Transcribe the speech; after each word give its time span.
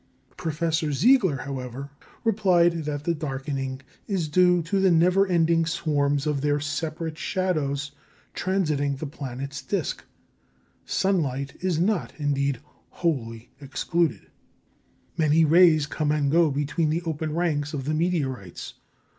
Professor 0.35 0.87
Seeliger, 0.87 1.41
however, 1.45 1.91
replied 2.23 2.85
that 2.85 3.03
the 3.03 3.13
darkening 3.13 3.81
is 4.07 4.27
due 4.27 4.63
to 4.63 4.79
the 4.79 4.89
never 4.89 5.27
ending 5.27 5.63
swarms 5.63 6.25
of 6.25 6.41
their 6.41 6.59
separate 6.59 7.19
shadows 7.19 7.91
transiting 8.33 8.95
the 8.97 9.05
planet's 9.05 9.61
disc. 9.61 10.03
Sunlight 10.87 11.55
is 11.59 11.79
not, 11.79 12.13
indeed, 12.17 12.61
wholly 12.89 13.51
excluded. 13.59 14.31
Many 15.17 15.45
rays 15.45 15.85
come 15.85 16.11
and 16.11 16.31
go 16.31 16.49
between 16.49 16.89
the 16.89 17.03
open 17.03 17.35
ranks 17.35 17.71
of 17.71 17.85
the 17.85 17.93
meteorites. 17.93 18.73